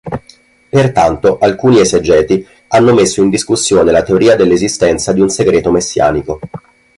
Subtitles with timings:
[0.71, 6.39] Pertanto, alcuni esegeti hanno messo in discussione la teoria dell'esistenza di un segreto messianico.